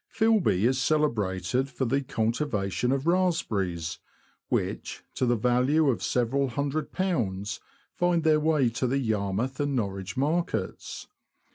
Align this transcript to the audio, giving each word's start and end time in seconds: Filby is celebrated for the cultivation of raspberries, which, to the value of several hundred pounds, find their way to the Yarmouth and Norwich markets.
Filby 0.09 0.65
is 0.65 0.81
celebrated 0.81 1.69
for 1.69 1.85
the 1.85 2.01
cultivation 2.01 2.91
of 2.91 3.05
raspberries, 3.05 3.99
which, 4.49 5.03
to 5.13 5.27
the 5.27 5.35
value 5.35 5.91
of 5.91 6.01
several 6.01 6.47
hundred 6.47 6.91
pounds, 6.91 7.59
find 7.93 8.23
their 8.23 8.39
way 8.39 8.67
to 8.67 8.87
the 8.87 8.97
Yarmouth 8.97 9.59
and 9.59 9.75
Norwich 9.75 10.17
markets. 10.17 11.05